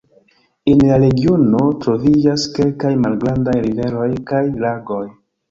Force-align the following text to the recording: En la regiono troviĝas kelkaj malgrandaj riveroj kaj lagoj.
En 0.69 0.79
la 0.85 0.95
regiono 1.03 1.61
troviĝas 1.83 2.47
kelkaj 2.57 2.95
malgrandaj 3.05 3.55
riveroj 3.67 4.09
kaj 4.35 4.43
lagoj. 4.67 5.07